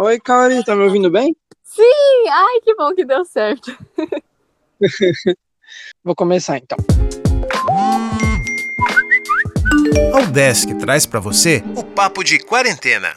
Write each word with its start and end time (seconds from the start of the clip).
Oi, 0.00 0.20
Kaori, 0.20 0.62
tá 0.62 0.76
me 0.76 0.84
ouvindo 0.84 1.10
bem? 1.10 1.34
Sim! 1.64 2.28
Ai, 2.30 2.60
que 2.62 2.72
bom 2.76 2.94
que 2.94 3.04
deu 3.04 3.24
certo. 3.24 3.76
Vou 6.04 6.14
começar 6.14 6.56
então. 6.56 6.78
A 10.14 10.20
Udesc 10.20 10.72
traz 10.74 11.04
para 11.04 11.18
você 11.18 11.64
o 11.74 11.82
Papo 11.82 12.22
de 12.22 12.38
Quarentena. 12.38 13.08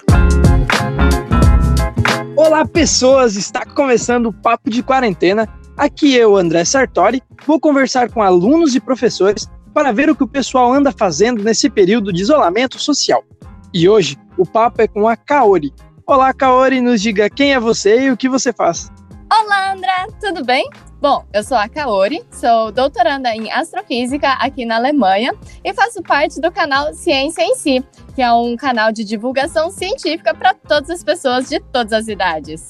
Olá, 2.36 2.66
pessoas! 2.66 3.36
Está 3.36 3.64
começando 3.64 4.30
o 4.30 4.34
Papo 4.34 4.72
de 4.72 4.82
Quarentena. 4.82 5.48
Aqui 5.78 6.16
eu, 6.16 6.36
André 6.36 6.66
Sartori, 6.66 7.22
vou 7.46 7.60
conversar 7.60 8.10
com 8.10 8.24
alunos 8.24 8.74
e 8.74 8.80
professores 8.80 9.48
para 9.72 9.92
ver 9.92 10.10
o 10.10 10.16
que 10.16 10.24
o 10.24 10.28
pessoal 10.28 10.74
anda 10.74 10.92
fazendo 10.92 11.44
nesse 11.44 11.70
período 11.70 12.12
de 12.12 12.24
isolamento 12.24 12.80
social. 12.80 13.24
E 13.72 13.88
hoje 13.88 14.18
o 14.36 14.48
papo 14.48 14.82
é 14.82 14.88
com 14.88 15.08
a 15.08 15.16
Kaori. 15.16 15.72
Olá, 16.12 16.34
Kaori, 16.34 16.82
nos 16.82 17.02
diga 17.02 17.30
quem 17.30 17.54
é 17.54 17.60
você 17.60 18.02
e 18.02 18.12
o 18.12 18.18
que 18.18 18.28
você 18.28 18.52
faz. 18.52 18.92
Olá, 19.32 19.72
André, 19.72 20.08
tudo 20.20 20.44
bem? 20.44 20.70
Bom, 21.00 21.24
eu 21.34 21.42
sou 21.42 21.56
a 21.56 21.70
Kaori, 21.70 22.22
sou 22.30 22.70
doutoranda 22.70 23.34
em 23.34 23.50
astrofísica 23.50 24.28
aqui 24.34 24.66
na 24.66 24.76
Alemanha 24.76 25.34
e 25.64 25.74
faço 25.74 26.04
parte 26.04 26.42
do 26.42 26.52
canal 26.52 26.94
Ciência 26.94 27.44
em 27.44 27.56
Si, 27.56 27.82
que 28.14 28.22
é 28.22 28.30
um 28.34 28.58
canal 28.58 28.92
de 28.92 29.06
divulgação 29.06 29.72
científica 29.72 30.34
para 30.34 30.54
todas 30.54 30.90
as 30.90 31.02
pessoas 31.02 31.48
de 31.48 31.62
todas 31.62 31.94
as 31.94 32.10
idades. 32.10 32.68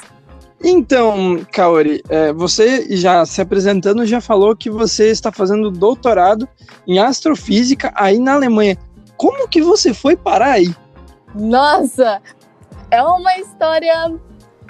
Então, 0.64 1.44
Kaori, 1.52 2.04
é, 2.10 2.32
você 2.32 2.96
já 2.96 3.26
se 3.26 3.42
apresentando 3.42 4.06
já 4.06 4.22
falou 4.22 4.56
que 4.56 4.70
você 4.70 5.10
está 5.10 5.32
fazendo 5.32 5.72
doutorado 5.72 6.48
em 6.86 7.00
astrofísica 7.00 7.92
aí 7.96 8.20
na 8.20 8.36
Alemanha. 8.36 8.78
Como 9.18 9.48
que 9.48 9.64
você 9.64 9.96
foi 9.96 10.16
parar 10.16 10.52
aí? 10.52 10.72
Nossa, 11.34 12.22
é 12.92 13.02
uma 13.02 13.38
história 13.38 14.14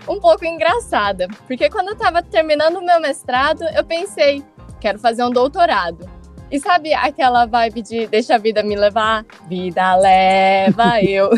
um 0.07 0.19
pouco 0.19 0.45
engraçada, 0.45 1.27
porque 1.47 1.69
quando 1.69 1.89
eu 1.89 1.93
estava 1.93 2.21
terminando 2.21 2.77
o 2.77 2.85
meu 2.85 3.01
mestrado, 3.01 3.63
eu 3.75 3.83
pensei, 3.83 4.43
quero 4.79 4.99
fazer 4.99 5.23
um 5.23 5.31
doutorado. 5.31 6.09
E 6.49 6.59
sabe 6.59 6.93
aquela 6.93 7.45
vibe 7.45 7.81
de 7.81 8.07
deixa 8.07 8.35
a 8.35 8.37
vida 8.37 8.61
me 8.61 8.75
levar, 8.75 9.25
vida 9.47 9.95
leva 9.95 11.01
eu. 11.03 11.29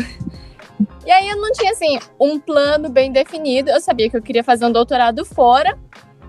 e 1.06 1.10
aí 1.10 1.28
eu 1.28 1.36
não 1.40 1.52
tinha 1.52 1.72
assim 1.72 1.98
um 2.20 2.38
plano 2.38 2.88
bem 2.90 3.10
definido, 3.10 3.70
eu 3.70 3.80
sabia 3.80 4.10
que 4.10 4.16
eu 4.16 4.22
queria 4.22 4.44
fazer 4.44 4.66
um 4.66 4.72
doutorado 4.72 5.24
fora, 5.24 5.78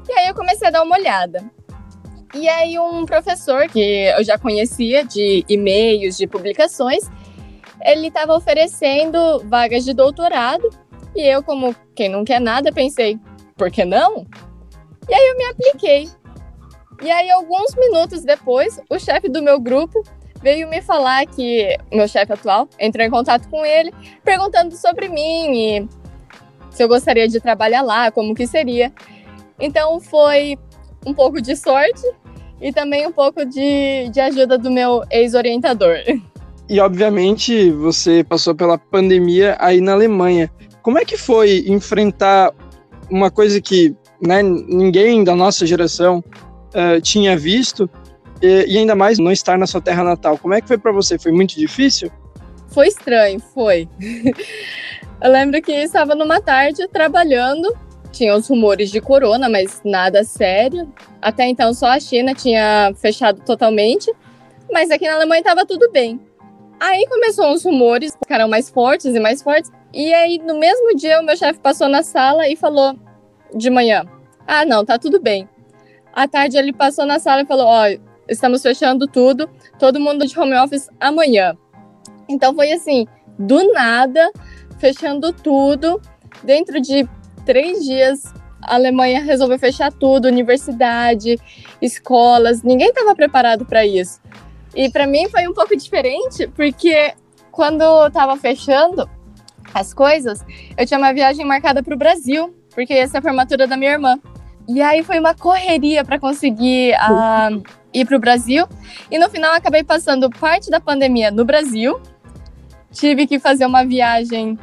e 0.07 0.13
aí 0.13 0.27
eu 0.27 0.35
comecei 0.35 0.67
a 0.67 0.71
dar 0.71 0.83
uma 0.83 0.95
olhada. 0.95 1.43
E 2.33 2.47
aí 2.49 2.77
um 2.77 3.05
professor 3.05 3.67
que 3.67 4.13
eu 4.17 4.23
já 4.23 4.37
conhecia 4.37 5.03
de 5.05 5.45
e-mails, 5.47 6.17
de 6.17 6.27
publicações, 6.27 7.09
ele 7.81 8.07
estava 8.07 8.35
oferecendo 8.35 9.39
vagas 9.45 9.83
de 9.83 9.93
doutorado 9.93 10.69
e 11.15 11.21
eu, 11.21 11.41
como 11.41 11.75
quem 11.95 12.09
não 12.09 12.25
quer 12.25 12.41
nada, 12.41 12.71
pensei, 12.71 13.17
por 13.55 13.71
que 13.71 13.85
não? 13.85 14.27
E 15.07 15.13
aí 15.13 15.27
eu 15.29 15.37
me 15.37 15.45
apliquei. 15.45 16.09
E 17.01 17.11
aí, 17.11 17.29
alguns 17.29 17.75
minutos 17.75 18.23
depois, 18.23 18.79
o 18.89 18.99
chefe 18.99 19.29
do 19.29 19.41
meu 19.41 19.59
grupo 19.59 20.03
veio 20.41 20.67
me 20.67 20.81
falar 20.81 21.25
que 21.25 21.77
meu 21.91 22.07
chefe 22.07 22.33
atual 22.33 22.67
entrou 22.79 23.05
em 23.05 23.09
contato 23.09 23.49
com 23.49 23.65
ele, 23.65 23.93
perguntando 24.23 24.75
sobre 24.75 25.07
mim 25.07 25.53
e 25.53 25.89
se 26.69 26.83
eu 26.83 26.87
gostaria 26.87 27.27
de 27.27 27.39
trabalhar 27.39 27.81
lá, 27.81 28.11
como 28.11 28.35
que 28.35 28.45
seria. 28.45 28.91
Então 29.59 29.99
foi 29.99 30.57
um 31.05 31.13
pouco 31.13 31.41
de 31.41 31.55
sorte 31.55 32.03
e 32.61 32.71
também 32.71 33.07
um 33.07 33.11
pouco 33.11 33.45
de, 33.45 34.09
de 34.09 34.19
ajuda 34.19 34.57
do 34.57 34.69
meu 34.69 35.03
ex-orientador. 35.09 35.95
E 36.67 36.79
obviamente 36.79 37.69
você 37.71 38.23
passou 38.23 38.55
pela 38.55 38.77
pandemia 38.77 39.55
aí 39.59 39.79
na 39.79 39.93
Alemanha. 39.93 40.51
Como 40.81 40.97
é 40.97 41.05
que 41.05 41.17
foi 41.17 41.63
enfrentar 41.67 42.51
uma 43.09 43.29
coisa 43.29 43.61
que 43.61 43.95
né, 44.21 44.41
ninguém 44.41 45.23
da 45.23 45.35
nossa 45.35 45.65
geração 45.65 46.23
uh, 46.73 46.99
tinha 47.01 47.37
visto 47.37 47.89
e, 48.41 48.65
e, 48.67 48.77
ainda 48.77 48.95
mais 48.95 49.19
não 49.19 49.31
estar 49.31 49.57
na 49.57 49.67
sua 49.67 49.81
terra 49.81 50.03
natal? 50.03 50.37
Como 50.37 50.53
é 50.53 50.61
que 50.61 50.67
foi 50.67 50.77
para 50.77 50.91
você? 50.91 51.19
Foi 51.19 51.31
muito 51.31 51.55
difícil? 51.55 52.11
Foi 52.69 52.87
estranho, 52.87 53.39
foi. 53.39 53.87
Eu 55.21 55.31
lembro 55.31 55.61
que 55.61 55.71
estava 55.71 56.13
numa 56.13 56.41
tarde 56.41 56.87
trabalhando, 56.89 57.73
tinha 58.11 58.35
os 58.35 58.47
rumores 58.47 58.91
de 58.91 58.99
corona, 58.99 59.47
mas 59.47 59.81
nada 59.85 60.23
sério. 60.23 60.91
Até 61.21 61.47
então 61.47 61.73
só 61.73 61.87
a 61.87 61.99
China 61.99 62.33
tinha 62.33 62.91
fechado 62.95 63.41
totalmente, 63.45 64.11
mas 64.71 64.91
aqui 64.91 65.07
na 65.07 65.15
Alemanha 65.15 65.39
estava 65.39 65.65
tudo 65.65 65.89
bem. 65.91 66.19
Aí 66.79 67.07
começou 67.07 67.47
uns 67.47 67.63
rumores, 67.63 68.15
ficaram 68.21 68.47
mais 68.47 68.69
fortes 68.69 69.15
e 69.15 69.19
mais 69.19 69.41
fortes. 69.41 69.71
E 69.93 70.13
aí, 70.13 70.37
no 70.39 70.59
mesmo 70.59 70.95
dia, 70.95 71.19
o 71.21 71.23
meu 71.23 71.37
chefe 71.37 71.59
passou 71.59 71.87
na 71.87 72.03
sala 72.03 72.47
e 72.49 72.55
falou 72.55 72.95
de 73.55 73.69
manhã: 73.69 74.05
Ah, 74.45 74.65
não, 74.65 74.83
tá 74.85 74.99
tudo 74.99 75.19
bem. 75.21 75.47
À 76.13 76.27
tarde, 76.27 76.57
ele 76.57 76.73
passou 76.73 77.05
na 77.05 77.19
sala 77.19 77.41
e 77.41 77.45
falou: 77.45 77.65
Ó, 77.65 77.83
oh, 77.83 77.99
estamos 78.27 78.61
fechando 78.61 79.07
tudo, 79.07 79.49
todo 79.79 79.99
mundo 79.99 80.25
de 80.25 80.37
home 80.37 80.55
office 80.57 80.89
amanhã. 80.99 81.57
Então 82.27 82.53
foi 82.53 82.71
assim, 82.71 83.07
do 83.37 83.71
nada, 83.71 84.31
fechando 84.79 85.31
tudo. 85.31 86.01
Dentro 86.43 86.81
de 86.81 87.07
três 87.45 87.83
dias, 87.83 88.33
a 88.61 88.75
Alemanha 88.75 89.21
resolveu 89.23 89.57
fechar 89.57 89.91
tudo 89.91 90.27
universidade, 90.27 91.39
escolas. 91.81 92.63
Ninguém 92.63 92.89
estava 92.89 93.15
preparado 93.15 93.65
para 93.65 93.85
isso. 93.85 94.19
E 94.75 94.89
para 94.89 95.07
mim 95.07 95.29
foi 95.29 95.47
um 95.47 95.53
pouco 95.53 95.75
diferente, 95.75 96.47
porque 96.47 97.13
quando 97.51 97.81
eu 97.81 98.11
tava 98.11 98.35
fechando 98.35 99.09
as 99.73 99.93
coisas, 99.93 100.45
eu 100.77 100.85
tinha 100.85 100.97
uma 100.97 101.13
viagem 101.13 101.45
marcada 101.45 101.81
para 101.81 101.95
o 101.95 101.97
Brasil, 101.97 102.53
porque 102.73 102.93
essa 102.93 103.17
é 103.17 103.19
a 103.19 103.21
formatura 103.21 103.65
da 103.65 103.77
minha 103.77 103.91
irmã. 103.91 104.19
E 104.67 104.81
aí 104.81 105.03
foi 105.03 105.19
uma 105.19 105.33
correria 105.33 106.03
para 106.03 106.19
conseguir 106.19 106.93
uh, 106.95 107.63
ir 107.93 108.05
para 108.05 108.17
o 108.17 108.19
Brasil. 108.19 108.67
E 109.09 109.17
no 109.17 109.29
final 109.29 109.53
acabei 109.53 109.83
passando 109.83 110.29
parte 110.29 110.69
da 110.69 110.79
pandemia 110.79 111.31
no 111.31 111.45
Brasil. 111.45 111.99
Tive 112.91 113.27
que 113.27 113.39
fazer 113.39 113.65
uma 113.65 113.85
viagem 113.85 114.57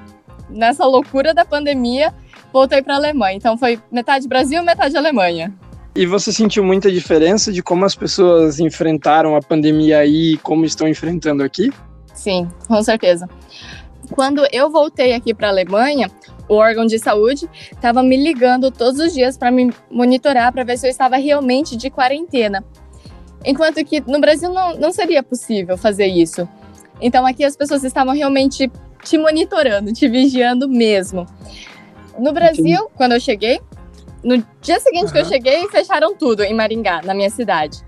nessa 0.51 0.85
loucura 0.85 1.33
da 1.33 1.45
pandemia. 1.45 2.13
Voltei 2.53 2.83
para 2.83 2.95
a 2.95 2.97
Alemanha. 2.97 3.37
Então 3.37 3.57
foi 3.57 3.81
metade 3.91 4.29
Brasil, 4.29 4.63
metade 4.63 4.97
Alemanha. 4.97 5.55
E 5.95 6.07
você 6.07 6.33
sentiu 6.33 6.65
muita 6.65 6.91
diferença 6.91 7.53
de 7.53 7.63
como 7.63 7.85
as 7.85 7.95
pessoas 7.95 8.59
enfrentaram 8.59 9.37
a 9.37 9.43
pandemia 9.43 9.99
aí 9.99 10.33
e 10.33 10.37
como 10.39 10.65
estão 10.65 10.89
enfrentando 10.89 11.43
aqui? 11.43 11.71
Sim, 12.15 12.49
com 12.67 12.83
certeza. 12.83 13.29
Quando 14.11 14.47
eu 14.53 14.71
voltei 14.71 15.13
aqui 15.13 15.35
para 15.35 15.49
a 15.49 15.51
Alemanha, 15.51 16.11
o 16.49 16.55
órgão 16.55 16.87
de 16.87 16.99
saúde 16.99 17.49
estava 17.71 18.03
me 18.03 18.17
ligando 18.17 18.71
todos 18.71 19.01
os 19.01 19.13
dias 19.13 19.37
para 19.37 19.51
me 19.51 19.71
monitorar 19.91 20.51
para 20.53 20.65
ver 20.65 20.79
se 20.79 20.87
eu 20.87 20.91
estava 20.91 21.17
realmente 21.17 21.77
de 21.77 21.91
quarentena. 21.91 22.65
Enquanto 23.45 23.85
que 23.85 24.01
no 24.01 24.21
Brasil 24.21 24.51
não, 24.51 24.77
não 24.77 24.93
seria 24.93 25.23
possível 25.23 25.77
fazer 25.77 26.07
isso. 26.07 26.49
Então 27.01 27.27
aqui 27.27 27.45
as 27.45 27.57
pessoas 27.57 27.85
estavam 27.85 28.15
realmente 28.15 28.71
te 29.03 29.19
monitorando, 29.19 29.93
te 29.93 30.09
vigiando 30.09 30.69
mesmo. 30.69 31.27
No 32.19 32.33
Brasil, 32.33 32.89
quando 32.95 33.13
eu 33.13 33.21
cheguei, 33.21 33.61
no 34.23 34.45
dia 34.61 34.79
seguinte 34.81 35.07
uhum. 35.07 35.13
que 35.13 35.19
eu 35.19 35.25
cheguei, 35.25 35.69
fecharam 35.69 36.15
tudo 36.15 36.43
em 36.43 36.55
Maringá, 36.55 37.01
na 37.03 37.15
minha 37.15 37.31
cidade. 37.31 37.79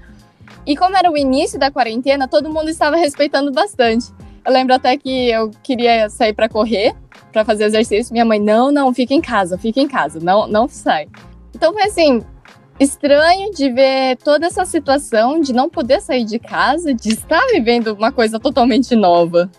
E 0.67 0.77
como 0.77 0.97
era 0.97 1.11
o 1.11 1.17
início 1.17 1.59
da 1.59 1.71
quarentena, 1.71 2.27
todo 2.27 2.53
mundo 2.53 2.69
estava 2.69 2.97
respeitando 2.97 3.53
bastante. 3.53 4.07
Eu 4.45 4.53
lembro 4.53 4.75
até 4.75 4.97
que 4.97 5.31
eu 5.31 5.51
queria 5.63 6.09
sair 6.09 6.33
para 6.33 6.49
correr, 6.49 6.95
para 7.33 7.45
fazer 7.45 7.65
exercício. 7.65 8.13
Minha 8.13 8.25
mãe, 8.25 8.39
não, 8.39 8.71
não, 8.71 8.93
fica 8.93 9.15
em 9.15 9.21
casa, 9.21 9.59
fica 9.59 9.81
em 9.81 9.89
casa, 9.89 10.21
não, 10.21 10.47
não 10.47 10.69
sai. 10.69 11.09
Então 11.55 11.73
foi 11.73 11.83
assim, 11.83 12.23
estranho 12.79 13.53
de 13.53 13.71
ver 13.71 14.17
toda 14.17 14.47
essa 14.47 14.65
situação 14.65 15.41
de 15.41 15.53
não 15.53 15.69
poder 15.69 16.01
sair 16.01 16.25
de 16.25 16.39
casa, 16.39 16.93
de 16.93 17.11
estar 17.11 17.47
vivendo 17.53 17.89
uma 17.95 18.11
coisa 18.11 18.39
totalmente 18.41 18.95
nova. 18.95 19.51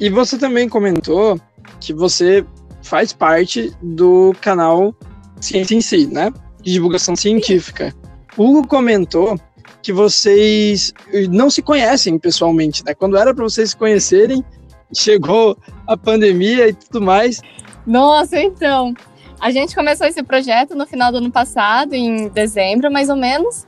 E 0.00 0.10
você 0.10 0.38
também 0.38 0.68
comentou 0.68 1.40
que 1.80 1.92
você 1.92 2.44
faz 2.82 3.12
parte 3.12 3.72
do 3.82 4.34
canal 4.40 4.94
ciência 5.40 5.74
em 5.74 5.80
si, 5.80 6.06
né? 6.06 6.32
De 6.62 6.72
divulgação 6.72 7.14
científica. 7.16 7.94
Hugo 8.36 8.66
comentou 8.66 9.38
que 9.82 9.92
vocês 9.92 10.92
não 11.30 11.50
se 11.50 11.62
conhecem 11.62 12.18
pessoalmente, 12.18 12.84
né? 12.84 12.94
Quando 12.94 13.16
era 13.16 13.34
para 13.34 13.44
vocês 13.44 13.70
se 13.70 13.76
conhecerem, 13.76 14.44
chegou 14.94 15.56
a 15.86 15.96
pandemia 15.96 16.68
e 16.68 16.72
tudo 16.72 17.00
mais. 17.00 17.40
Nossa, 17.86 18.40
então. 18.40 18.94
A 19.40 19.52
gente 19.52 19.74
começou 19.74 20.06
esse 20.06 20.22
projeto 20.22 20.74
no 20.74 20.84
final 20.84 21.12
do 21.12 21.18
ano 21.18 21.30
passado, 21.30 21.94
em 21.94 22.28
dezembro, 22.28 22.90
mais 22.90 23.08
ou 23.08 23.16
menos. 23.16 23.64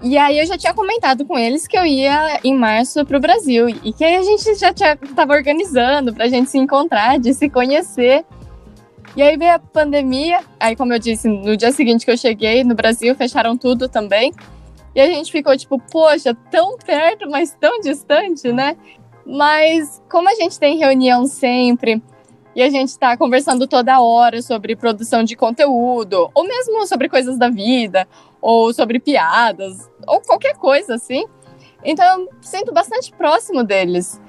E 0.00 0.16
aí 0.16 0.38
eu 0.38 0.46
já 0.46 0.56
tinha 0.56 0.72
comentado 0.72 1.24
com 1.24 1.36
eles 1.36 1.66
que 1.66 1.76
eu 1.76 1.84
ia 1.84 2.38
em 2.44 2.56
março 2.56 3.04
para 3.04 3.16
o 3.16 3.20
Brasil 3.20 3.68
e 3.68 3.92
que 3.92 4.04
aí 4.04 4.14
a 4.14 4.22
gente 4.22 4.54
já 4.54 4.70
estava 4.70 5.34
organizando 5.34 6.14
para 6.14 6.26
a 6.26 6.28
gente 6.28 6.48
se 6.48 6.58
encontrar, 6.58 7.18
de 7.18 7.34
se 7.34 7.50
conhecer. 7.50 8.24
E 9.18 9.22
aí 9.22 9.36
veio 9.36 9.52
a 9.52 9.58
pandemia, 9.58 10.44
aí 10.60 10.76
como 10.76 10.92
eu 10.92 10.98
disse, 11.00 11.26
no 11.26 11.56
dia 11.56 11.72
seguinte 11.72 12.04
que 12.04 12.10
eu 12.12 12.16
cheguei 12.16 12.62
no 12.62 12.72
Brasil, 12.72 13.16
fecharam 13.16 13.58
tudo 13.58 13.88
também. 13.88 14.32
E 14.94 15.00
a 15.00 15.06
gente 15.06 15.32
ficou 15.32 15.56
tipo, 15.56 15.76
poxa, 15.90 16.36
tão 16.52 16.78
perto, 16.78 17.28
mas 17.28 17.50
tão 17.58 17.80
distante, 17.80 18.52
né? 18.52 18.76
Mas 19.26 20.00
como 20.08 20.28
a 20.28 20.34
gente 20.36 20.56
tem 20.56 20.78
reunião 20.78 21.26
sempre, 21.26 22.00
e 22.54 22.62
a 22.62 22.70
gente 22.70 22.90
está 22.90 23.16
conversando 23.16 23.66
toda 23.66 24.00
hora 24.00 24.40
sobre 24.40 24.76
produção 24.76 25.24
de 25.24 25.34
conteúdo, 25.34 26.30
ou 26.32 26.44
mesmo 26.44 26.86
sobre 26.86 27.08
coisas 27.08 27.36
da 27.36 27.48
vida, 27.48 28.06
ou 28.40 28.72
sobre 28.72 29.00
piadas, 29.00 29.90
ou 30.06 30.20
qualquer 30.20 30.54
coisa 30.54 30.94
assim. 30.94 31.26
Então 31.84 32.20
eu 32.20 32.28
sinto 32.40 32.72
bastante 32.72 33.10
próximo 33.10 33.64
deles. 33.64 34.20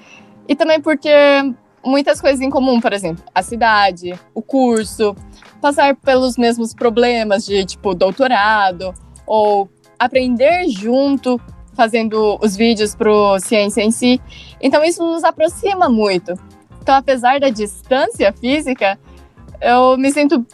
E 0.47 0.55
também 0.55 0.81
por 0.81 0.97
ter 0.97 1.53
muitas 1.83 2.19
coisas 2.21 2.41
em 2.41 2.49
comum, 2.49 2.79
por 2.79 2.93
exemplo, 2.93 3.23
a 3.33 3.41
cidade, 3.41 4.13
o 4.33 4.41
curso, 4.41 5.15
passar 5.61 5.95
pelos 5.95 6.37
mesmos 6.37 6.73
problemas 6.73 7.45
de 7.45 7.65
tipo 7.65 7.93
doutorado, 7.93 8.93
ou 9.25 9.69
aprender 9.97 10.67
junto 10.69 11.39
fazendo 11.73 12.37
os 12.41 12.55
vídeos 12.55 12.93
pro 12.93 13.39
Ciência 13.39 13.81
em 13.81 13.91
Si. 13.91 14.21
Então 14.59 14.83
isso 14.83 15.03
nos 15.03 15.23
aproxima 15.23 15.87
muito. 15.89 16.33
Então, 16.81 16.95
apesar 16.95 17.39
da 17.39 17.49
distância 17.49 18.33
física, 18.33 18.99
eu 19.61 19.97
me 19.97 20.11
sinto 20.11 20.45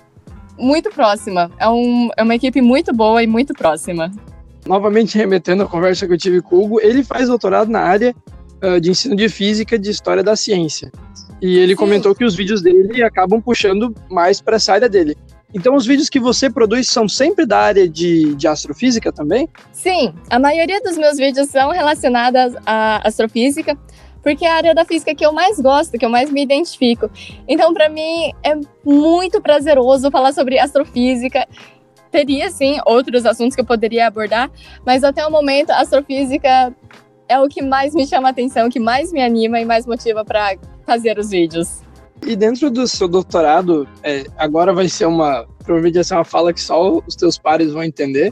muito 0.57 0.89
próxima. 0.89 1.50
É, 1.57 1.68
um, 1.69 2.10
é 2.18 2.24
uma 2.24 2.36
equipe 2.36 2.62
muito 2.62 2.94
boa 2.94 3.24
e 3.24 3.27
muito 3.27 3.54
próxima. 3.54 4.12
Novamente 4.66 5.18
remetendo 5.18 5.63
à 5.63 5.68
conversa 5.68 6.07
que 6.07 6.13
eu 6.13 6.18
tive 6.18 6.42
com 6.42 6.56
o 6.56 6.66
Hugo, 6.66 6.81
ele 6.81 7.04
faz 7.04 7.27
doutorado 7.27 7.69
na 7.69 7.81
área 7.81 8.16
uh, 8.65 8.81
de 8.81 8.91
ensino 8.91 9.15
de 9.15 9.29
física 9.29 9.77
de 9.77 9.89
história 9.89 10.23
da 10.23 10.35
ciência. 10.35 10.91
E 11.41 11.57
ele 11.57 11.73
Sim. 11.73 11.77
comentou 11.77 12.15
que 12.15 12.25
os 12.25 12.35
vídeos 12.35 12.62
dele 12.62 13.03
acabam 13.03 13.41
puxando 13.41 13.94
mais 14.09 14.41
para 14.41 14.56
essa 14.56 14.73
área 14.73 14.89
dele. 14.89 15.15
Então, 15.53 15.73
os 15.73 15.85
vídeos 15.85 16.09
que 16.09 16.19
você 16.19 16.50
produz 16.50 16.89
são 16.89 17.07
sempre 17.07 17.45
da 17.45 17.57
área 17.59 17.88
de, 17.88 18.35
de 18.35 18.45
astrofísica 18.45 19.09
também? 19.12 19.47
Sim, 19.71 20.13
a 20.29 20.38
maioria 20.38 20.81
dos 20.81 20.97
meus 20.97 21.15
vídeos 21.15 21.47
são 21.47 21.71
relacionados 21.71 22.56
à 22.65 23.07
astrofísica, 23.07 23.77
porque 24.21 24.44
é 24.44 24.51
a 24.51 24.56
área 24.56 24.75
da 24.75 24.83
física 24.83 25.15
que 25.15 25.25
eu 25.25 25.31
mais 25.31 25.57
gosto, 25.59 25.97
que 25.97 26.06
eu 26.06 26.09
mais 26.09 26.29
me 26.29 26.44
identifico. 26.44 27.09
Então, 27.47 27.73
para 27.73 27.88
mim, 27.88 28.33
é 28.44 28.53
muito 28.83 29.39
prazeroso 29.39 30.12
falar 30.12 30.33
sobre 30.33 30.59
astrofísica. 30.59 31.47
Teria, 32.12 32.50
sim, 32.50 32.77
outros 32.85 33.25
assuntos 33.25 33.56
que 33.56 33.62
eu 33.62 33.65
poderia 33.65 34.07
abordar, 34.07 34.51
mas 34.85 35.06
até 35.06 35.25
o 35.25 35.31
momento, 35.31 35.69
a 35.69 35.79
astrofísica 35.79 36.75
é 37.27 37.39
o 37.39 37.48
que 37.48 37.62
mais 37.62 37.94
me 37.94 38.06
chama 38.06 38.30
a 38.30 38.31
atenção, 38.31 38.69
que 38.69 38.80
mais 38.80 39.12
me 39.12 39.22
anima 39.22 39.60
e 39.60 39.66
mais 39.66 39.86
motiva 39.86 40.24
para 40.24 40.57
fazer 40.86 41.18
os 41.18 41.30
vídeos. 41.30 41.81
E 42.25 42.36
dentro 42.36 42.69
do 42.69 42.88
seu 42.88 43.07
doutorado, 43.07 43.88
é, 44.04 44.25
agora 44.38 44.74
vai 44.74 44.88
ser 44.88 45.06
uma. 45.06 45.45
Provavelmente 45.60 45.95
vai 45.95 46.04
ser 46.04 46.16
uma 46.16 46.24
fala 46.24 46.54
que 46.54 46.62
só 46.62 47.01
os 47.06 47.16
teus 47.16 47.38
pares 47.38 47.72
vão 47.72 47.83
entender, 47.83 48.31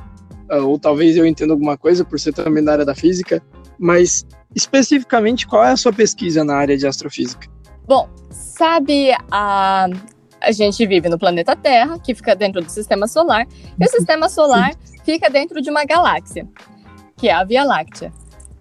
uh, 0.52 0.66
ou 0.68 0.80
talvez 0.80 1.18
eu 1.18 1.26
entenda 1.26 1.54
alguma 1.54 1.78
coisa 1.78 2.06
por 2.06 2.20
ser 2.20 2.34
também 2.34 2.64
da 2.64 2.72
área 2.72 2.86
da 2.86 2.96
física, 2.96 3.42
mas 3.80 4.26
especificamente 4.56 5.48
qual 5.48 5.64
é 5.66 5.72
a 5.72 5.78
sua 5.78 5.92
pesquisa 5.92 6.44
na 6.44 6.56
área 6.56 6.78
de 6.78 6.88
astrofísica? 6.88 7.48
Bom, 7.86 8.08
sabe 8.30 9.12
a. 9.32 9.88
A 10.40 10.52
gente 10.52 10.86
vive 10.86 11.08
no 11.08 11.18
planeta 11.18 11.56
Terra, 11.56 11.98
que 11.98 12.14
fica 12.14 12.36
dentro 12.36 12.62
do 12.62 12.70
sistema 12.70 13.08
solar, 13.08 13.48
e 13.80 13.86
o 13.86 13.90
sistema 13.90 14.28
solar 14.28 14.74
fica 15.06 15.30
dentro 15.30 15.62
de 15.62 15.70
uma 15.70 15.86
galáxia, 15.86 16.46
que 17.16 17.30
é 17.30 17.34
a 17.34 17.46
Via 17.46 17.64
Láctea 17.64 18.12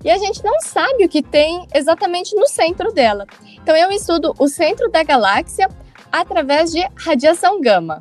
e 0.04 0.10
a 0.10 0.18
gente 0.18 0.42
não 0.44 0.60
sabe 0.60 1.04
o 1.04 1.08
que 1.08 1.22
tem 1.22 1.66
exatamente 1.74 2.34
no 2.34 2.46
centro 2.46 2.92
dela. 2.92 3.26
Então 3.62 3.76
eu 3.76 3.90
estudo 3.90 4.34
o 4.38 4.48
centro 4.48 4.90
da 4.90 5.02
galáxia 5.02 5.68
através 6.10 6.70
de 6.70 6.86
radiação 6.96 7.60
gama. 7.60 8.00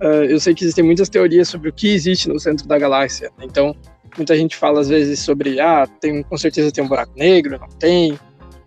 Uh, 0.00 0.24
eu 0.24 0.40
sei 0.40 0.54
que 0.54 0.64
existem 0.64 0.82
muitas 0.82 1.10
teorias 1.10 1.48
sobre 1.48 1.68
o 1.68 1.72
que 1.72 1.88
existe 1.88 2.28
no 2.28 2.40
centro 2.40 2.66
da 2.66 2.78
galáxia. 2.78 3.30
Então, 3.42 3.76
muita 4.16 4.34
gente 4.34 4.56
fala 4.56 4.80
às 4.80 4.88
vezes 4.88 5.20
sobre, 5.20 5.60
ah, 5.60 5.86
tem, 6.00 6.22
com 6.22 6.38
certeza 6.38 6.72
tem 6.72 6.82
um 6.82 6.88
buraco 6.88 7.12
negro, 7.14 7.58
não 7.60 7.68
tem. 7.68 8.18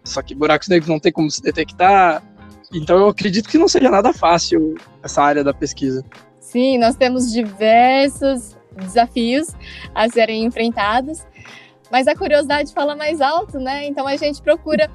Só 0.03 0.21
que 0.21 0.35
buracos 0.35 0.67
negros 0.67 0.87
não 0.87 0.99
tem 0.99 1.11
como 1.11 1.31
se 1.31 1.41
detectar. 1.41 2.21
Então, 2.71 2.97
eu 2.97 3.07
acredito 3.07 3.49
que 3.49 3.57
não 3.57 3.67
seja 3.67 3.89
nada 3.89 4.13
fácil 4.13 4.75
essa 5.01 5.23
área 5.23 5.43
da 5.43 5.53
pesquisa. 5.53 6.05
Sim, 6.39 6.77
nós 6.77 6.95
temos 6.95 7.31
diversos 7.31 8.55
desafios 8.75 9.47
a 9.95 10.07
serem 10.09 10.43
enfrentados, 10.43 11.25
mas 11.93 12.07
a 12.07 12.15
curiosidade 12.15 12.73
fala 12.73 12.95
mais 12.95 13.21
alto, 13.21 13.59
né? 13.59 13.85
Então 13.85 14.07
a 14.07 14.15
gente 14.15 14.41
procura, 14.41 14.89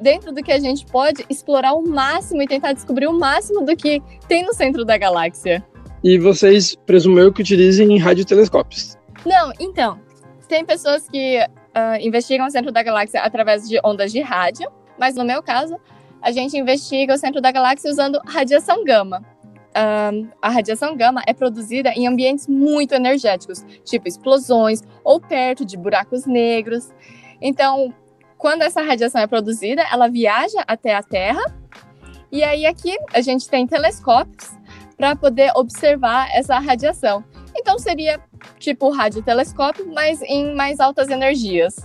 dentro 0.00 0.30
do 0.32 0.40
que 0.44 0.52
a 0.52 0.60
gente 0.60 0.86
pode, 0.86 1.26
explorar 1.28 1.72
o 1.72 1.82
máximo 1.82 2.40
e 2.40 2.46
tentar 2.46 2.72
descobrir 2.72 3.08
o 3.08 3.12
máximo 3.12 3.66
do 3.66 3.74
que 3.76 4.00
tem 4.28 4.46
no 4.46 4.54
centro 4.54 4.84
da 4.84 4.96
galáxia. 4.96 5.60
E 6.04 6.18
vocês, 6.18 6.76
presumo 6.86 7.18
eu, 7.18 7.32
que 7.32 7.42
utilizem 7.42 7.98
radiotelescópios? 7.98 8.96
Não, 9.26 9.52
então. 9.58 9.98
Tem 10.46 10.64
pessoas 10.64 11.08
que 11.08 11.40
uh, 11.40 12.00
investigam 12.00 12.46
o 12.46 12.50
centro 12.50 12.70
da 12.70 12.84
galáxia 12.84 13.22
através 13.22 13.68
de 13.68 13.80
ondas 13.84 14.12
de 14.12 14.20
rádio, 14.20 14.70
mas 14.96 15.16
no 15.16 15.24
meu 15.24 15.42
caso, 15.42 15.80
a 16.22 16.30
gente 16.30 16.56
investiga 16.56 17.12
o 17.12 17.18
centro 17.18 17.40
da 17.40 17.50
galáxia 17.50 17.90
usando 17.90 18.20
radiação 18.24 18.84
gama 18.84 19.20
a 19.74 20.48
radiação 20.48 20.96
gama 20.96 21.22
é 21.26 21.32
produzida 21.32 21.90
em 21.90 22.06
ambientes 22.06 22.46
muito 22.48 22.94
energéticos, 22.94 23.64
tipo 23.84 24.08
explosões 24.08 24.82
ou 25.04 25.20
perto 25.20 25.64
de 25.64 25.76
buracos 25.76 26.26
negros. 26.26 26.90
Então, 27.40 27.94
quando 28.36 28.62
essa 28.62 28.82
radiação 28.82 29.20
é 29.20 29.26
produzida, 29.26 29.82
ela 29.92 30.08
viaja 30.08 30.64
até 30.66 30.94
a 30.94 31.02
Terra. 31.02 31.42
E 32.32 32.42
aí 32.42 32.66
aqui 32.66 32.96
a 33.12 33.20
gente 33.20 33.48
tem 33.48 33.66
telescópios 33.66 34.50
para 34.96 35.16
poder 35.16 35.50
observar 35.56 36.28
essa 36.32 36.58
radiação. 36.58 37.24
Então 37.56 37.78
seria 37.78 38.20
tipo 38.58 38.90
radiotelescópio, 38.90 39.90
mas 39.92 40.22
em 40.22 40.54
mais 40.54 40.80
altas 40.80 41.08
energias. 41.08 41.76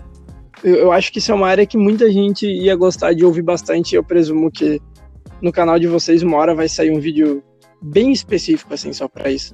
Eu, 0.64 0.76
eu 0.76 0.92
acho 0.92 1.12
que 1.12 1.20
isso 1.20 1.32
é 1.32 1.36
uma 1.36 1.48
área 1.48 1.66
que 1.66 1.78
muita 1.78 2.12
gente 2.12 2.46
ia 2.46 2.76
gostar 2.76 3.14
de 3.14 3.26
ouvir 3.26 3.42
bastante. 3.42 3.96
Eu 3.96 4.04
presumo 4.04 4.52
que 4.52 4.80
no 5.42 5.52
canal 5.52 5.78
de 5.80 5.88
vocês 5.88 6.24
uma 6.24 6.38
hora 6.38 6.56
vai 6.56 6.70
sair 6.70 6.92
um 6.92 7.00
vídeo 7.00 7.44
bem 7.86 8.12
específico, 8.12 8.74
assim, 8.74 8.92
só 8.92 9.08
para 9.08 9.30
isso. 9.32 9.54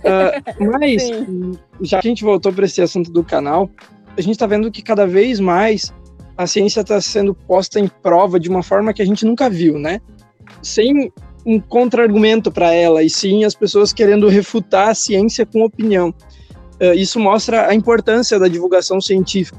Uh, 0.00 0.66
mas, 0.80 1.02
Sim. 1.02 1.52
já 1.82 2.00
que 2.00 2.08
a 2.08 2.10
gente 2.10 2.24
voltou 2.24 2.52
para 2.52 2.64
esse 2.64 2.80
assunto 2.80 3.10
do 3.10 3.22
canal, 3.22 3.70
a 4.16 4.20
gente 4.20 4.32
está 4.32 4.46
vendo 4.46 4.70
que 4.70 4.82
cada 4.82 5.06
vez 5.06 5.38
mais 5.38 5.92
a 6.36 6.46
ciência 6.46 6.80
está 6.80 7.00
sendo 7.00 7.34
posta 7.34 7.78
em 7.78 7.88
prova 7.88 8.40
de 8.40 8.48
uma 8.48 8.62
forma 8.62 8.92
que 8.92 9.02
a 9.02 9.04
gente 9.04 9.24
nunca 9.24 9.48
viu, 9.48 9.78
né? 9.78 10.00
Sem 10.62 11.12
um 11.44 11.60
contra-argumento 11.60 12.50
para 12.50 12.72
ela, 12.72 13.02
e 13.02 13.10
sim 13.10 13.44
as 13.44 13.54
pessoas 13.54 13.92
querendo 13.92 14.28
refutar 14.28 14.88
a 14.88 14.94
ciência 14.94 15.46
com 15.46 15.62
opinião. 15.62 16.14
Uh, 16.80 16.94
isso 16.94 17.20
mostra 17.20 17.68
a 17.68 17.74
importância 17.74 18.38
da 18.38 18.48
divulgação 18.48 19.00
científica. 19.00 19.58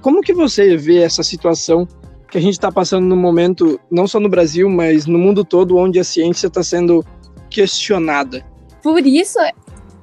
Como 0.00 0.22
que 0.22 0.32
você 0.32 0.76
vê 0.76 1.02
essa 1.02 1.22
situação 1.22 1.86
que 2.30 2.38
a 2.38 2.40
gente 2.40 2.54
está 2.54 2.70
passando 2.70 3.06
no 3.06 3.16
momento, 3.16 3.78
não 3.90 4.06
só 4.06 4.18
no 4.20 4.28
Brasil, 4.28 4.68
mas 4.70 5.04
no 5.04 5.18
mundo 5.18 5.44
todo, 5.44 5.76
onde 5.76 5.98
a 5.98 6.04
ciência 6.04 6.46
está 6.46 6.62
sendo 6.62 7.04
questionada. 7.50 8.44
Por 8.82 9.04
isso 9.06 9.38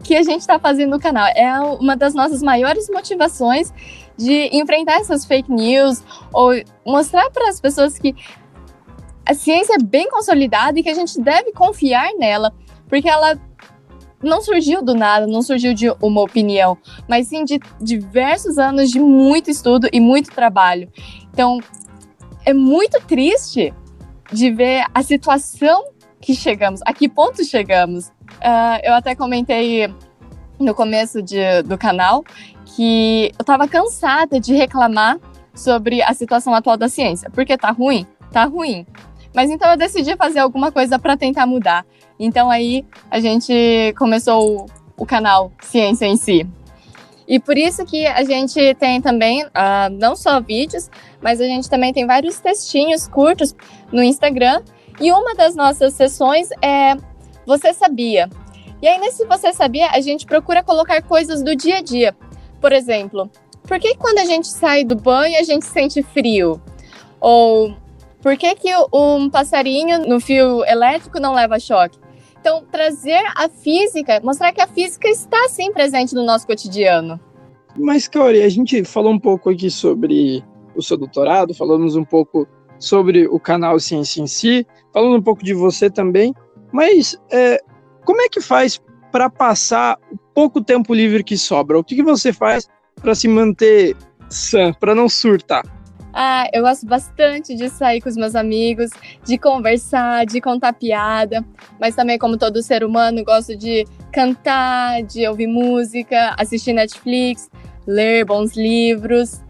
que 0.03 0.15
a 0.15 0.23
gente 0.23 0.41
está 0.41 0.59
fazendo 0.59 0.95
o 0.95 0.99
canal. 0.99 1.27
É 1.27 1.59
uma 1.59 1.95
das 1.95 2.13
nossas 2.13 2.41
maiores 2.41 2.89
motivações 2.89 3.73
de 4.15 4.49
enfrentar 4.55 4.99
essas 4.99 5.25
fake 5.25 5.51
news 5.51 6.03
ou 6.33 6.51
mostrar 6.85 7.29
para 7.31 7.49
as 7.49 7.59
pessoas 7.59 7.97
que 7.97 8.15
a 9.25 9.33
ciência 9.33 9.75
é 9.75 9.83
bem 9.83 10.09
consolidada 10.09 10.79
e 10.79 10.83
que 10.83 10.89
a 10.89 10.93
gente 10.93 11.19
deve 11.19 11.51
confiar 11.51 12.13
nela, 12.17 12.53
porque 12.87 13.09
ela 13.09 13.39
não 14.23 14.41
surgiu 14.41 14.81
do 14.81 14.95
nada, 14.95 15.27
não 15.27 15.41
surgiu 15.41 15.73
de 15.73 15.89
uma 16.01 16.21
opinião, 16.21 16.77
mas 17.07 17.27
sim 17.27 17.43
de 17.43 17.59
diversos 17.79 18.57
anos 18.57 18.89
de 18.89 18.99
muito 18.99 19.51
estudo 19.51 19.87
e 19.91 19.99
muito 19.99 20.31
trabalho. 20.31 20.89
Então, 21.33 21.59
é 22.45 22.53
muito 22.53 22.99
triste 23.05 23.73
de 24.31 24.49
ver 24.49 24.85
a 24.93 25.03
situação 25.03 25.83
que 26.27 26.35
chegamos, 26.35 26.81
a 26.85 26.91
que 26.91 27.07
ponto 27.07 27.41
chegamos. 27.45 28.07
Uh, 28.07 28.83
eu 28.83 28.93
até 28.95 29.15
comentei 29.15 29.89
no 30.59 30.75
começo 30.75 31.21
de, 31.21 31.61
do 31.63 31.77
canal 31.77 32.21
que 32.65 33.31
eu 33.39 33.43
estava 33.43 33.65
cansada 33.65 34.37
de 34.37 34.53
reclamar 34.53 35.17
sobre 35.55 36.01
a 36.01 36.13
situação 36.13 36.53
atual 36.53 36.75
da 36.75 36.89
ciência, 36.89 37.29
porque 37.29 37.57
tá 37.57 37.71
ruim, 37.71 38.05
tá 38.29 38.43
ruim. 38.43 38.85
Mas 39.33 39.49
então 39.49 39.71
eu 39.71 39.77
decidi 39.77 40.17
fazer 40.17 40.39
alguma 40.39 40.69
coisa 40.69 40.99
para 40.99 41.15
tentar 41.15 41.45
mudar. 41.45 41.85
Então 42.19 42.51
aí 42.51 42.85
a 43.09 43.21
gente 43.21 43.95
começou 43.97 44.63
o, 44.63 44.65
o, 44.97 45.05
canal 45.05 45.53
Ciência 45.61 46.07
em 46.07 46.17
Si. 46.17 46.45
E 47.25 47.39
por 47.39 47.57
isso 47.57 47.85
que 47.85 48.05
a 48.05 48.25
gente 48.25 48.75
tem 48.75 48.99
também 48.99 49.45
uh, 49.45 49.89
não 49.97 50.13
só 50.13 50.41
vídeos, 50.41 50.89
mas 51.21 51.39
a 51.39 51.45
gente 51.45 51.69
também 51.69 51.93
tem 51.93 52.05
vários 52.05 52.37
textinhos 52.41 53.07
curtos 53.07 53.55
no 53.93 54.03
Instagram 54.03 54.61
e 54.99 55.11
uma 55.11 55.35
das 55.35 55.55
nossas 55.55 55.93
sessões 55.93 56.49
é 56.61 56.95
Você 57.45 57.73
Sabia? 57.73 58.29
E 58.81 58.87
aí, 58.87 58.99
nesse 58.99 59.25
Você 59.25 59.53
Sabia, 59.53 59.89
a 59.91 60.01
gente 60.01 60.25
procura 60.25 60.63
colocar 60.63 61.01
coisas 61.01 61.43
do 61.43 61.55
dia 61.55 61.77
a 61.77 61.81
dia. 61.81 62.15
Por 62.59 62.71
exemplo, 62.71 63.29
por 63.63 63.79
que 63.79 63.95
quando 63.95 64.19
a 64.19 64.25
gente 64.25 64.47
sai 64.47 64.83
do 64.83 64.95
banho 64.95 65.37
a 65.39 65.43
gente 65.43 65.65
sente 65.65 66.01
frio? 66.01 66.61
Ou 67.19 67.75
por 68.21 68.35
que, 68.37 68.55
que 68.55 68.69
um 68.93 69.29
passarinho 69.29 70.07
no 70.07 70.19
fio 70.19 70.63
elétrico 70.65 71.19
não 71.19 71.33
leva 71.33 71.59
choque? 71.59 71.99
Então, 72.39 72.63
trazer 72.71 73.21
a 73.35 73.49
física, 73.49 74.21
mostrar 74.23 74.53
que 74.53 74.61
a 74.61 74.67
física 74.67 75.07
está 75.09 75.49
sim 75.49 75.71
presente 75.71 76.15
no 76.15 76.23
nosso 76.23 76.47
cotidiano. 76.47 77.19
Mas, 77.75 78.07
Kaori, 78.07 78.41
a 78.41 78.49
gente 78.49 78.83
falou 78.83 79.11
um 79.11 79.19
pouco 79.19 79.49
aqui 79.49 79.69
sobre 79.69 80.43
o 80.75 80.81
seu 80.81 80.97
doutorado, 80.97 81.53
falamos 81.53 81.95
um 81.95 82.05
pouco 82.05 82.47
sobre 82.79 83.27
o 83.27 83.39
canal 83.39 83.79
Ciência 83.79 84.21
em 84.21 84.27
Si, 84.27 84.65
falando 84.93 85.17
um 85.17 85.21
pouco 85.21 85.43
de 85.43 85.53
você 85.53 85.89
também, 85.89 86.33
mas 86.71 87.19
é, 87.31 87.61
como 88.05 88.21
é 88.21 88.29
que 88.29 88.41
faz 88.41 88.81
para 89.11 89.29
passar 89.29 89.97
o 90.11 90.17
pouco 90.33 90.61
tempo 90.61 90.93
livre 90.93 91.23
que 91.23 91.37
sobra? 91.37 91.79
O 91.79 91.83
que, 91.83 91.95
que 91.95 92.03
você 92.03 92.31
faz 92.31 92.69
para 93.01 93.15
se 93.15 93.27
manter 93.27 93.95
sã, 94.29 94.73
para 94.73 94.93
não 94.93 95.07
surtar? 95.07 95.63
Ah, 96.13 96.49
eu 96.51 96.63
gosto 96.63 96.85
bastante 96.87 97.53
de 97.55 97.69
sair 97.69 98.01
com 98.01 98.09
os 98.09 98.15
meus 98.15 98.35
amigos, 98.35 98.89
de 99.23 99.37
conversar, 99.37 100.25
de 100.25 100.41
contar 100.41 100.73
piada, 100.73 101.45
mas 101.79 101.95
também, 101.95 102.17
como 102.17 102.37
todo 102.37 102.63
ser 102.63 102.83
humano, 102.83 103.23
gosto 103.23 103.55
de 103.55 103.85
cantar, 104.11 105.03
de 105.03 105.27
ouvir 105.27 105.45
música, 105.45 106.33
assistir 106.39 106.73
Netflix, 106.73 107.49
ler 107.85 108.25
bons 108.25 108.55
livros. 108.55 109.43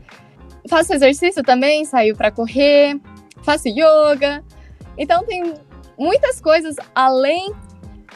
Faço 0.69 0.93
exercício 0.93 1.41
também, 1.41 1.85
saio 1.85 2.15
para 2.17 2.31
correr, 2.31 2.99
faço 3.43 3.67
yoga. 3.67 4.43
Então, 4.97 5.23
tem 5.25 5.53
muitas 5.97 6.41
coisas 6.41 6.75
além 6.93 7.53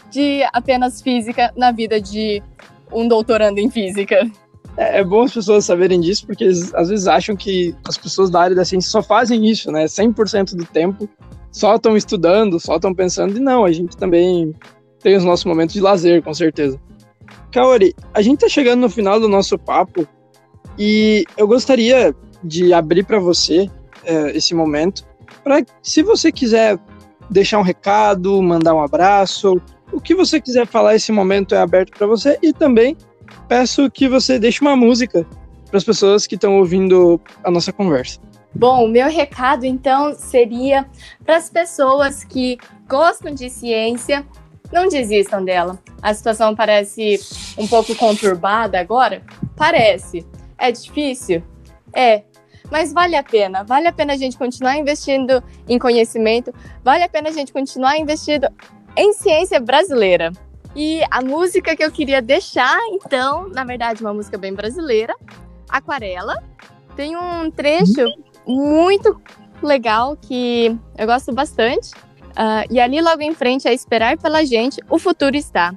de 0.10 0.44
apenas 0.54 1.02
física 1.02 1.52
na 1.56 1.72
vida 1.72 2.00
de 2.00 2.42
um 2.92 3.08
doutorando 3.08 3.60
em 3.60 3.70
física. 3.70 4.30
É, 4.78 5.00
é 5.00 5.04
bom 5.04 5.24
as 5.24 5.34
pessoas 5.34 5.66
saberem 5.66 6.00
disso, 6.00 6.26
porque 6.26 6.44
eles, 6.44 6.74
às 6.74 6.90
vezes 6.90 7.08
acham 7.08 7.36
que 7.36 7.76
as 7.88 7.98
pessoas 7.98 8.30
da 8.30 8.42
área 8.42 8.56
da 8.56 8.66
ciência 8.66 8.90
só 8.90 9.02
fazem 9.02 9.46
isso, 9.50 9.72
né? 9.72 9.86
100% 9.86 10.56
do 10.56 10.66
tempo 10.66 11.10
só 11.52 11.76
estão 11.76 11.98
estudando, 11.98 12.60
só 12.60 12.76
estão 12.76 12.94
pensando, 12.94 13.38
e 13.38 13.40
não, 13.40 13.66
a 13.66 13.72
gente 13.72 13.98
também 13.98 14.56
tem 15.02 15.18
os 15.18 15.24
nossos 15.24 15.46
momentos 15.46 15.74
de 15.74 15.82
lazer, 15.82 16.24
com 16.24 16.34
certeza. 16.34 16.80
Kaori, 17.52 17.94
a 18.14 18.22
gente 18.22 18.40
tá 18.40 18.50
chegando 18.50 18.82
no 18.82 18.90
final 18.90 19.20
do 19.20 19.28
nosso 19.28 19.58
papo 19.58 20.08
e 20.80 21.26
eu 21.38 21.48
gostaria 21.48 22.16
de 22.44 22.74
abrir 22.74 23.04
para 23.04 23.20
você 23.20 23.70
é, 24.06 24.36
esse 24.36 24.56
momento, 24.56 25.06
para 25.44 25.64
se 25.82 26.02
você 26.04 26.32
quiser 26.32 26.78
deixar 27.30 27.60
um 27.60 27.64
recado, 27.64 28.42
mandar 28.42 28.74
um 28.74 28.82
abraço, 28.82 29.62
o 29.92 30.00
que 30.00 30.16
você 30.16 30.40
quiser 30.40 30.66
falar, 30.66 30.96
esse 30.96 31.12
momento 31.12 31.56
é 31.56 31.60
aberto 31.60 31.98
para 31.98 32.08
você 32.08 32.38
e 32.42 32.54
também 32.54 32.96
peço 33.48 33.90
que 33.90 34.08
você 34.08 34.40
deixe 34.40 34.62
uma 34.62 34.76
música 34.76 35.26
para 35.68 35.78
as 35.78 35.84
pessoas 35.84 36.28
que 36.28 36.36
estão 36.36 36.58
ouvindo 36.58 37.20
a 37.44 37.52
nossa 37.52 37.72
conversa. 37.72 38.20
Bom, 38.54 38.86
o 38.86 38.88
meu 38.88 39.10
recado 39.10 39.66
então 39.66 40.14
seria 40.14 40.86
para 41.26 41.38
as 41.38 41.50
pessoas 41.50 42.24
que 42.26 42.58
gostam 42.88 43.34
de 43.34 43.50
ciência, 43.50 44.26
não 44.72 44.90
desistam 44.90 45.44
dela. 45.44 45.80
A 46.02 46.14
situação 46.14 46.54
parece 46.54 47.20
um 47.58 47.68
pouco 47.68 47.96
conturbada 47.96 48.80
agora? 48.80 49.22
Parece. 49.56 50.26
É 50.58 50.72
difícil? 50.72 51.42
É. 51.94 52.24
Mas 52.72 52.94
vale 52.94 53.18
a 53.18 53.24
pena. 53.24 53.64
Vale 53.64 53.88
a 53.88 53.92
pena 53.92 54.14
a 54.14 54.18
gente 54.18 54.38
continuar 54.38 54.78
investindo 54.78 55.44
em 55.68 55.78
conhecimento, 55.78 56.54
vale 56.84 57.04
a 57.04 57.10
pena 57.10 57.30
a 57.30 57.32
gente 57.32 57.52
continuar 57.52 57.98
investindo 57.98 58.48
em 58.96 59.12
ciência 59.14 59.60
brasileira. 59.60 60.32
E 60.74 61.02
a 61.12 61.22
música 61.22 61.76
que 61.76 61.84
eu 61.84 61.92
queria 61.92 62.22
deixar, 62.22 62.80
então, 62.92 63.50
na 63.50 63.66
verdade, 63.66 64.02
uma 64.02 64.14
música 64.14 64.38
bem 64.38 64.54
brasileira, 64.54 65.14
Aquarela. 65.70 66.42
Tem 66.96 67.16
um 67.16 67.52
trecho 67.52 68.06
muito 68.48 69.22
legal 69.62 70.16
que 70.16 70.78
eu 70.98 71.06
gosto 71.06 71.34
bastante. 71.34 71.92
Uh, 72.32 72.64
e 72.70 72.80
ali 72.80 73.02
logo 73.02 73.22
em 73.22 73.34
frente, 73.34 73.68
a 73.68 73.74
esperar 73.74 74.18
pela 74.18 74.46
gente, 74.46 74.82
o 74.90 74.98
futuro 74.98 75.36
está. 75.36 75.74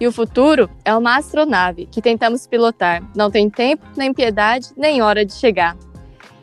E 0.00 0.06
o 0.06 0.12
futuro 0.12 0.70
é 0.84 0.94
uma 0.94 1.16
astronave 1.16 1.86
que 1.86 2.00
tentamos 2.00 2.46
pilotar. 2.46 3.02
Não 3.14 3.30
tem 3.30 3.48
tempo, 3.50 3.84
nem 3.96 4.12
piedade, 4.12 4.70
nem 4.76 5.02
hora 5.02 5.24
de 5.24 5.34
chegar. 5.34 5.76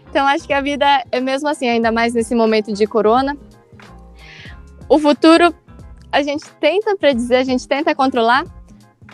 Então 0.09 0.25
acho 0.25 0.47
que 0.47 0.53
a 0.53 0.61
vida 0.61 0.85
é 1.11 1.19
mesmo 1.19 1.47
assim, 1.47 1.67
ainda 1.67 1.91
mais 1.91 2.13
nesse 2.13 2.33
momento 2.33 2.73
de 2.73 2.85
corona. 2.87 3.37
O 4.87 4.97
futuro 4.97 5.53
a 6.11 6.23
gente 6.23 6.45
tenta 6.59 6.95
predizer, 6.95 7.39
a 7.39 7.43
gente 7.43 7.67
tenta 7.67 7.93
controlar, 7.93 8.43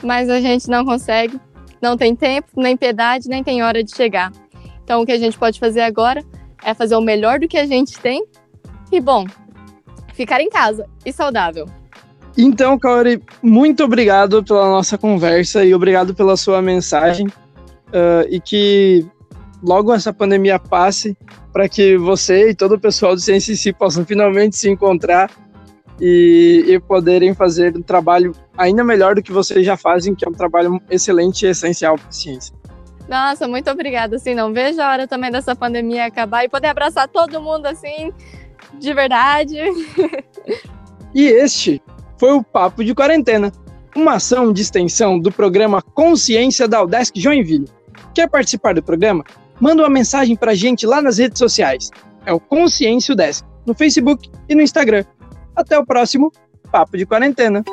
mas 0.01 0.29
a 0.29 0.39
gente 0.39 0.69
não 0.69 0.85
consegue. 0.85 1.39
Não 1.81 1.97
tem 1.97 2.15
tempo, 2.15 2.47
nem 2.55 2.77
piedade, 2.77 3.27
nem 3.27 3.43
tem 3.43 3.61
hora 3.61 3.83
de 3.83 3.93
chegar. 3.93 4.31
Então, 4.83 5.01
o 5.01 5.05
que 5.05 5.11
a 5.11 5.17
gente 5.17 5.37
pode 5.37 5.59
fazer 5.59 5.81
agora 5.81 6.23
é 6.63 6.73
fazer 6.73 6.95
o 6.95 7.01
melhor 7.01 7.39
do 7.39 7.47
que 7.47 7.57
a 7.57 7.65
gente 7.65 7.99
tem 7.99 8.25
e, 8.91 8.99
bom, 9.01 9.25
ficar 10.13 10.41
em 10.41 10.49
casa 10.49 10.87
e 11.05 11.11
saudável. 11.11 11.67
Então, 12.37 12.77
Kaori, 12.77 13.21
muito 13.41 13.83
obrigado 13.83 14.43
pela 14.43 14.69
nossa 14.69 14.97
conversa 14.97 15.63
e 15.65 15.73
obrigado 15.73 16.13
pela 16.13 16.37
sua 16.37 16.61
mensagem. 16.61 17.27
Uh, 17.27 18.27
e 18.29 18.39
que 18.39 19.05
logo 19.65 19.93
essa 19.93 20.13
pandemia 20.13 20.59
passe 20.59 21.17
para 21.51 21.67
que 21.67 21.97
você 21.97 22.51
e 22.51 22.55
todo 22.55 22.75
o 22.75 22.79
pessoal 22.79 23.15
do 23.15 23.21
Ciência 23.21 23.51
em 23.51 23.55
Si 23.55 23.73
possam 23.73 24.05
finalmente 24.05 24.55
se 24.55 24.69
encontrar 24.69 25.31
e, 25.99 26.65
e 26.67 26.79
poderem 26.79 27.33
fazer 27.33 27.75
um 27.75 27.81
trabalho 27.81 28.33
ainda 28.57 28.83
melhor 28.83 29.15
do 29.15 29.23
que 29.23 29.31
vocês 29.31 29.65
já 29.65 29.75
fazem, 29.75 30.13
que 30.13 30.25
é 30.25 30.29
um 30.29 30.33
trabalho 30.33 30.79
excelente 30.89 31.45
e 31.45 31.49
essencial 31.49 31.97
para 31.97 32.09
a 32.09 32.11
ciência. 32.11 32.53
Nossa, 33.07 33.47
muito 33.47 33.69
obrigada. 33.69 34.15
Assim, 34.15 34.35
não 34.35 34.53
vejo 34.53 34.81
a 34.81 34.91
hora 34.91 35.07
também 35.07 35.31
dessa 35.31 35.55
pandemia 35.55 36.05
acabar 36.05 36.43
e 36.43 36.49
poder 36.49 36.67
abraçar 36.67 37.07
todo 37.07 37.41
mundo 37.41 37.65
assim, 37.65 38.11
de 38.79 38.93
verdade. 38.93 39.55
e 41.13 41.23
este 41.27 41.81
foi 42.17 42.33
o 42.33 42.43
Papo 42.43 42.83
de 42.83 42.93
Quarentena, 42.93 43.51
uma 43.95 44.15
ação 44.15 44.51
de 44.51 44.61
extensão 44.61 45.19
do 45.19 45.31
programa 45.31 45.81
Consciência 45.81 46.67
da 46.67 46.83
Udesc 46.83 47.19
Joinville. 47.19 47.69
Quer 48.13 48.29
participar 48.29 48.73
do 48.73 48.83
programa? 48.83 49.23
Manda 49.59 49.83
uma 49.83 49.89
mensagem 49.89 50.35
para 50.35 50.53
gente 50.53 50.85
lá 50.85 51.01
nas 51.01 51.17
redes 51.17 51.39
sociais. 51.39 51.89
É 52.25 52.33
o 52.33 52.39
Consciência 52.39 53.13
Udesc, 53.13 53.45
no 53.65 53.73
Facebook 53.73 54.29
e 54.49 54.55
no 54.55 54.61
Instagram. 54.61 55.05
Até 55.55 55.77
o 55.77 55.85
próximo 55.85 56.31
Papo 56.71 56.97
de 56.97 57.05
Quarentena. 57.05 57.63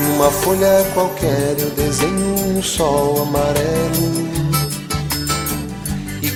Numa 0.00 0.30
folha 0.30 0.84
qualquer 0.94 1.60
eu 1.60 1.70
desenho 1.70 2.56
um 2.56 2.62
sol 2.62 3.22
amarelo. 3.22 4.35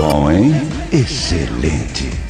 Bom, 0.00 0.30
hein? 0.30 0.54
Excelente. 0.92 2.29